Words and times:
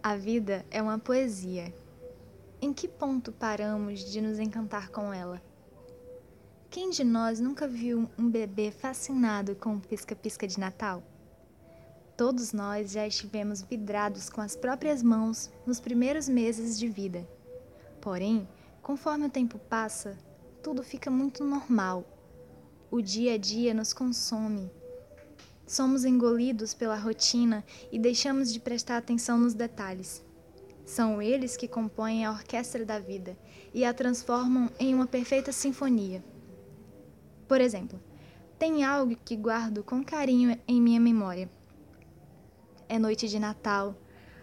A 0.00 0.14
vida 0.14 0.64
é 0.70 0.80
uma 0.80 0.96
poesia. 0.96 1.74
Em 2.62 2.72
que 2.72 2.86
ponto 2.86 3.32
paramos 3.32 4.00
de 4.00 4.20
nos 4.20 4.38
encantar 4.38 4.90
com 4.90 5.12
ela? 5.12 5.42
Quem 6.70 6.90
de 6.90 7.02
nós 7.02 7.40
nunca 7.40 7.66
viu 7.66 8.08
um 8.16 8.30
bebê 8.30 8.70
fascinado 8.70 9.56
com 9.56 9.74
o 9.74 9.80
pisca-pisca 9.80 10.46
de 10.46 10.60
Natal? 10.60 11.02
Todos 12.16 12.52
nós 12.52 12.92
já 12.92 13.08
estivemos 13.08 13.60
vidrados 13.60 14.30
com 14.30 14.40
as 14.40 14.54
próprias 14.54 15.02
mãos 15.02 15.50
nos 15.66 15.80
primeiros 15.80 16.28
meses 16.28 16.78
de 16.78 16.88
vida. 16.88 17.28
Porém, 18.00 18.48
conforme 18.80 19.26
o 19.26 19.30
tempo 19.30 19.58
passa, 19.58 20.16
tudo 20.62 20.84
fica 20.84 21.10
muito 21.10 21.42
normal. 21.44 22.04
O 22.88 23.02
dia 23.02 23.34
a 23.34 23.38
dia 23.38 23.74
nos 23.74 23.92
consome 23.92 24.70
Somos 25.68 26.06
engolidos 26.06 26.72
pela 26.72 26.96
rotina 26.96 27.62
e 27.92 27.98
deixamos 27.98 28.50
de 28.50 28.58
prestar 28.58 28.96
atenção 28.96 29.38
nos 29.38 29.52
detalhes. 29.52 30.24
São 30.86 31.20
eles 31.20 31.58
que 31.58 31.68
compõem 31.68 32.24
a 32.24 32.30
orquestra 32.30 32.86
da 32.86 32.98
vida 32.98 33.36
e 33.74 33.84
a 33.84 33.92
transformam 33.92 34.70
em 34.80 34.94
uma 34.94 35.06
perfeita 35.06 35.52
sinfonia. 35.52 36.24
Por 37.46 37.60
exemplo, 37.60 38.00
tem 38.58 38.82
algo 38.82 39.14
que 39.22 39.36
guardo 39.36 39.84
com 39.84 40.02
carinho 40.02 40.58
em 40.66 40.80
minha 40.80 40.98
memória. 40.98 41.50
É 42.88 42.98
noite 42.98 43.28
de 43.28 43.38
Natal. 43.38 43.94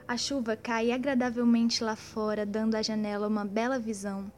A 0.08 0.18
chuva 0.18 0.56
cai 0.56 0.92
agradavelmente 0.92 1.84
lá 1.84 1.96
fora, 1.96 2.46
dando 2.46 2.76
à 2.76 2.84
janela 2.84 3.28
uma 3.28 3.44
bela 3.44 3.80
visão. 3.80 4.32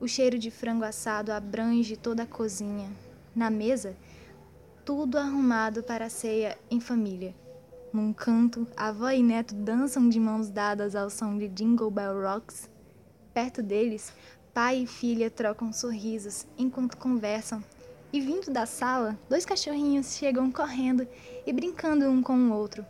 O 0.00 0.08
cheiro 0.08 0.38
de 0.38 0.50
frango 0.50 0.82
assado 0.82 1.30
abrange 1.30 1.94
toda 1.94 2.22
a 2.22 2.26
cozinha. 2.26 2.90
Na 3.36 3.50
mesa, 3.50 3.94
tudo 4.84 5.16
arrumado 5.16 5.82
para 5.82 6.06
a 6.06 6.10
ceia 6.10 6.58
em 6.70 6.80
família. 6.80 7.34
Num 7.92 8.12
canto, 8.12 8.66
avó 8.76 9.10
e 9.10 9.22
neto 9.22 9.54
dançam 9.54 10.08
de 10.08 10.18
mãos 10.18 10.50
dadas 10.50 10.96
ao 10.96 11.08
som 11.08 11.38
de 11.38 11.48
Jingle 11.48 11.90
Bell 11.90 12.20
Rocks. 12.20 12.68
Perto 13.32 13.62
deles, 13.62 14.12
pai 14.52 14.82
e 14.82 14.86
filha 14.86 15.30
trocam 15.30 15.72
sorrisos 15.72 16.46
enquanto 16.58 16.96
conversam. 16.96 17.62
E 18.12 18.20
vindo 18.20 18.50
da 18.50 18.66
sala, 18.66 19.16
dois 19.28 19.46
cachorrinhos 19.46 20.16
chegam 20.16 20.50
correndo 20.50 21.06
e 21.46 21.52
brincando 21.52 22.06
um 22.06 22.20
com 22.20 22.36
o 22.36 22.52
outro. 22.52 22.84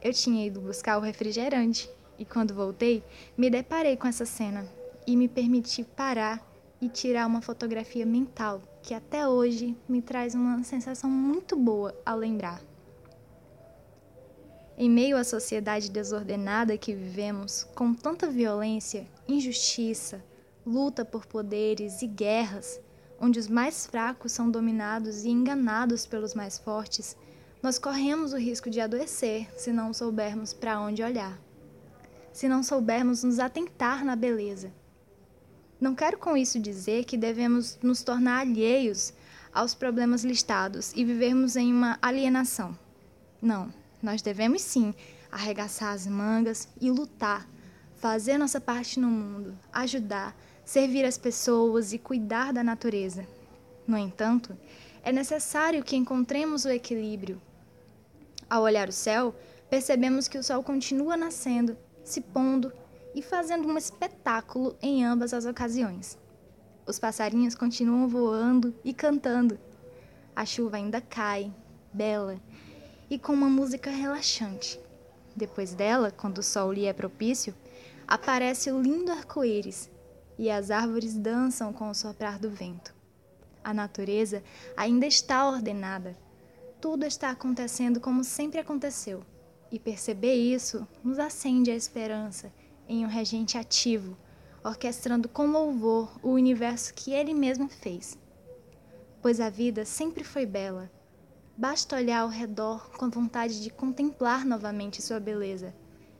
Eu 0.00 0.12
tinha 0.12 0.46
ido 0.46 0.60
buscar 0.60 0.98
o 0.98 1.02
refrigerante 1.02 1.90
e 2.18 2.24
quando 2.24 2.54
voltei, 2.54 3.02
me 3.36 3.50
deparei 3.50 3.96
com 3.96 4.06
essa 4.06 4.24
cena 4.24 4.64
e 5.06 5.16
me 5.16 5.26
permiti 5.26 5.82
parar 5.82 6.51
e 6.82 6.88
tirar 6.88 7.28
uma 7.28 7.40
fotografia 7.40 8.04
mental 8.04 8.60
que 8.82 8.92
até 8.92 9.28
hoje 9.28 9.76
me 9.88 10.02
traz 10.02 10.34
uma 10.34 10.64
sensação 10.64 11.08
muito 11.08 11.54
boa 11.54 11.94
ao 12.04 12.18
lembrar. 12.18 12.60
Em 14.76 14.90
meio 14.90 15.16
à 15.16 15.22
sociedade 15.22 15.88
desordenada 15.88 16.76
que 16.76 16.92
vivemos, 16.92 17.62
com 17.76 17.94
tanta 17.94 18.26
violência, 18.28 19.06
injustiça, 19.28 20.24
luta 20.66 21.04
por 21.04 21.24
poderes 21.24 22.02
e 22.02 22.08
guerras, 22.08 22.80
onde 23.20 23.38
os 23.38 23.46
mais 23.46 23.86
fracos 23.86 24.32
são 24.32 24.50
dominados 24.50 25.22
e 25.22 25.28
enganados 25.28 26.04
pelos 26.04 26.34
mais 26.34 26.58
fortes, 26.58 27.16
nós 27.62 27.78
corremos 27.78 28.32
o 28.32 28.38
risco 28.38 28.68
de 28.68 28.80
adoecer 28.80 29.48
se 29.56 29.72
não 29.72 29.94
soubermos 29.94 30.52
para 30.52 30.80
onde 30.80 31.00
olhar, 31.00 31.40
se 32.32 32.48
não 32.48 32.64
soubermos 32.64 33.22
nos 33.22 33.38
atentar 33.38 34.04
na 34.04 34.16
beleza 34.16 34.81
não 35.82 35.96
quero 35.96 36.16
com 36.16 36.36
isso 36.36 36.60
dizer 36.60 37.04
que 37.04 37.16
devemos 37.16 37.76
nos 37.82 38.04
tornar 38.04 38.38
alheios 38.38 39.12
aos 39.52 39.74
problemas 39.74 40.22
listados 40.22 40.92
e 40.94 41.04
vivermos 41.04 41.56
em 41.56 41.72
uma 41.72 41.98
alienação. 42.00 42.78
Não, 43.42 43.74
nós 44.00 44.22
devemos 44.22 44.62
sim 44.62 44.94
arregaçar 45.28 45.92
as 45.92 46.06
mangas 46.06 46.68
e 46.80 46.88
lutar, 46.88 47.48
fazer 47.96 48.38
nossa 48.38 48.60
parte 48.60 49.00
no 49.00 49.08
mundo, 49.08 49.58
ajudar, 49.72 50.36
servir 50.64 51.04
as 51.04 51.18
pessoas 51.18 51.92
e 51.92 51.98
cuidar 51.98 52.52
da 52.52 52.62
natureza. 52.62 53.26
No 53.84 53.98
entanto, 53.98 54.56
é 55.02 55.10
necessário 55.10 55.82
que 55.82 55.96
encontremos 55.96 56.64
o 56.64 56.70
equilíbrio. 56.70 57.42
Ao 58.48 58.62
olhar 58.62 58.88
o 58.88 58.92
céu, 58.92 59.34
percebemos 59.68 60.28
que 60.28 60.38
o 60.38 60.44
sol 60.44 60.62
continua 60.62 61.16
nascendo, 61.16 61.76
se 62.04 62.20
pondo 62.20 62.72
e 63.14 63.22
fazendo 63.22 63.68
um 63.68 63.76
espetáculo 63.76 64.76
em 64.80 65.04
ambas 65.04 65.34
as 65.34 65.44
ocasiões. 65.44 66.18
Os 66.86 66.98
passarinhos 66.98 67.54
continuam 67.54 68.08
voando 68.08 68.74
e 68.84 68.92
cantando. 68.92 69.58
A 70.34 70.44
chuva 70.44 70.78
ainda 70.78 71.00
cai, 71.00 71.52
bela, 71.92 72.40
e 73.10 73.18
com 73.18 73.32
uma 73.32 73.48
música 73.48 73.90
relaxante. 73.90 74.80
Depois 75.36 75.74
dela, 75.74 76.10
quando 76.10 76.38
o 76.38 76.42
sol 76.42 76.72
lhe 76.72 76.86
é 76.86 76.92
propício, 76.92 77.54
aparece 78.06 78.70
o 78.70 78.80
lindo 78.80 79.12
arco-íris 79.12 79.90
e 80.38 80.50
as 80.50 80.70
árvores 80.70 81.14
dançam 81.14 81.72
com 81.72 81.88
o 81.90 81.94
soprar 81.94 82.38
do 82.38 82.50
vento. 82.50 82.94
A 83.62 83.72
natureza 83.72 84.42
ainda 84.76 85.06
está 85.06 85.48
ordenada. 85.48 86.16
Tudo 86.80 87.04
está 87.04 87.30
acontecendo 87.30 88.00
como 88.00 88.24
sempre 88.24 88.58
aconteceu. 88.58 89.22
E 89.70 89.78
perceber 89.78 90.34
isso 90.34 90.86
nos 91.02 91.18
acende 91.18 91.70
a 91.70 91.76
esperança 91.76 92.52
em 92.92 93.06
um 93.06 93.08
regente 93.08 93.56
ativo, 93.56 94.16
orquestrando 94.62 95.28
com 95.28 95.46
louvor 95.46 96.12
o 96.22 96.30
universo 96.30 96.92
que 96.92 97.12
ele 97.12 97.32
mesmo 97.32 97.68
fez. 97.68 98.18
Pois 99.22 99.40
a 99.40 99.48
vida 99.48 99.84
sempre 99.84 100.22
foi 100.22 100.44
bela. 100.44 100.90
Basta 101.56 101.96
olhar 101.96 102.20
ao 102.20 102.28
redor 102.28 102.90
com 102.90 103.08
vontade 103.08 103.62
de 103.62 103.70
contemplar 103.70 104.44
novamente 104.44 105.00
sua 105.00 105.18
beleza. 105.18 105.74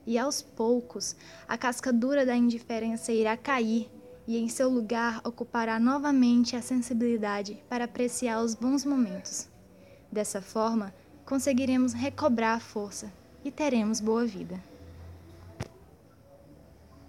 E 0.07 0.19
aos 0.19 0.41
poucos, 0.41 1.15
a 1.47 1.59
casca 1.59 1.93
dura 1.93 2.25
da 2.25 2.35
indiferença 2.35 3.13
irá 3.13 3.37
cair 3.37 3.91
e 4.27 4.39
em 4.39 4.49
seu 4.49 4.69
lugar 4.69 5.21
ocupará 5.25 5.79
novamente 5.79 6.57
a 6.57 6.63
sensibilidade 6.63 7.63
para 7.69 7.85
apreciar 7.85 8.41
os 8.41 8.55
bons 8.55 8.85
momentos. 8.85 9.49
Dessa 10.11 10.41
forma, 10.41 10.95
conseguiremos 11.25 11.93
recobrar 11.93 12.57
a 12.57 12.61
força 12.61 13.13
e 13.45 13.51
teremos 13.51 14.01
boa 14.01 14.25
vida. 14.25 14.72